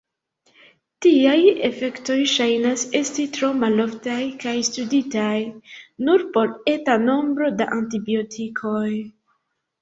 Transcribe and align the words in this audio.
Tiaj 1.05 1.33
efektoj 1.67 2.15
ŝajnas 2.31 2.85
esti 2.99 3.25
tro 3.35 3.49
maloftaj 3.65 4.21
kaj 4.45 4.53
studitaj 4.71 5.35
nur 6.09 6.25
por 6.39 6.57
eta 6.75 6.97
nombro 7.05 7.51
da 7.61 7.69
antibiotikoj. 7.79 8.89